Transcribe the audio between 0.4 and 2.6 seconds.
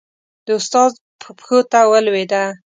د استاد پښو ته ولوېده.